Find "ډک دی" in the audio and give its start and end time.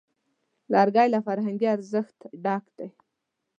2.43-2.89